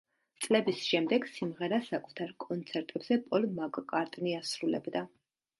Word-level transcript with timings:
წლების 0.45 0.79
შემდეგ 0.85 1.27
სიმღერას 1.33 1.91
საკუთარ 1.93 2.33
კონცერტებზე 2.45 3.21
პოლ 3.29 3.47
მაკ-კარტნი 3.61 4.37
ასრულებდა. 4.43 5.09